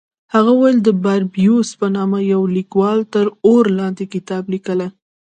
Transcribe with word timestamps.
هغه 0.33 0.51
وویل 0.55 0.77
د 0.83 0.89
باربیوس 1.03 1.69
په 1.79 1.87
نامه 1.97 2.19
یوه 2.31 2.47
لیکوال 2.57 2.99
تر 3.13 3.25
اور 3.47 3.65
لاندې 3.79 4.03
کتاب 4.13 4.43
لیکلی. 4.53 4.87